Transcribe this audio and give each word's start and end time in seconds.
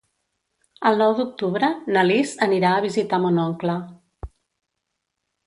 El 0.89 0.95
nou 1.01 1.11
d'octubre 1.19 1.69
na 1.97 2.05
Lis 2.07 2.33
anirà 2.47 2.73
a 2.77 2.81
visitar 2.87 3.21
mon 3.27 3.39
oncle. 3.45 3.79